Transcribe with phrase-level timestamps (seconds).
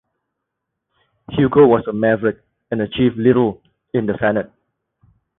[1.29, 3.61] Hugo was a maverick and achieved little
[3.93, 4.51] in the Senate.